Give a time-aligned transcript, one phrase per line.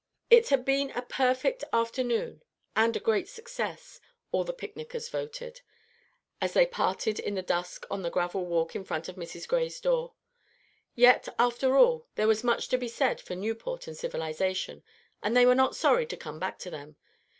[0.31, 2.41] It had been a perfect afternoon,
[2.75, 5.61] and a great success, all the picnickers voted,
[6.41, 9.47] as they parted in the dusk on the gravel walk in front of Mrs.
[9.47, 10.15] Gray's door.
[10.95, 14.81] Yet, after all, there was much to be said for Newport and civilization,
[15.21, 16.95] and they were not sorry to come back to them.